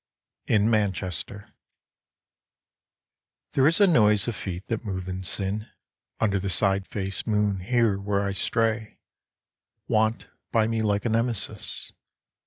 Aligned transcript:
IN 0.47 0.67
MANCHESTER 0.67 1.53
There 3.51 3.67
is 3.67 3.79
a 3.79 3.85
noise 3.85 4.27
of 4.27 4.35
feet 4.35 4.65
that 4.65 4.83
move 4.83 5.07
in 5.07 5.21
sin 5.21 5.67
Under 6.19 6.39
the 6.39 6.49
side 6.49 6.87
faced 6.87 7.27
moon 7.27 7.59
here 7.59 7.99
where 7.99 8.23
I 8.23 8.31
stray, 8.31 8.97
Want 9.87 10.25
by 10.51 10.65
me 10.65 10.81
like 10.81 11.05
a 11.05 11.09
Nemesis. 11.09 11.93